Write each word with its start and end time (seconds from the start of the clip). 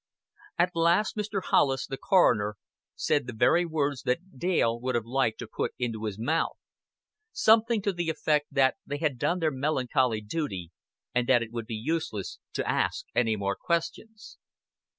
At 0.57 0.71
last 0.75 1.15
Mr. 1.15 1.43
Hollis, 1.43 1.85
the 1.85 1.95
coroner, 1.95 2.55
said 2.95 3.27
the 3.27 3.33
very 3.35 3.67
words 3.67 4.01
that 4.01 4.35
Dale 4.39 4.79
would 4.79 4.95
have 4.95 5.05
liked 5.05 5.37
to 5.37 5.47
put 5.47 5.75
into 5.77 6.05
his 6.05 6.17
mouth 6.17 6.57
something 7.31 7.83
to 7.83 7.93
the 7.93 8.09
effect 8.09 8.47
that 8.49 8.77
they 8.83 8.97
had 8.97 9.19
done 9.19 9.37
their 9.37 9.51
melancholy 9.51 10.21
duty 10.21 10.71
and 11.13 11.27
that 11.27 11.43
it 11.43 11.51
would 11.51 11.67
be 11.67 11.75
useless 11.75 12.39
to 12.53 12.67
ask 12.67 13.05
any 13.13 13.35
more 13.35 13.55
questions. 13.55 14.39